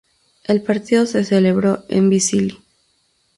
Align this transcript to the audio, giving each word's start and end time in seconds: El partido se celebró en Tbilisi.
El 0.45 0.63
partido 0.63 1.05
se 1.05 1.23
celebró 1.23 1.83
en 1.87 2.07
Tbilisi. 2.07 2.57